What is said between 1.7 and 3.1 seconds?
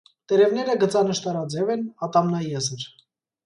են, ատամնաեզր։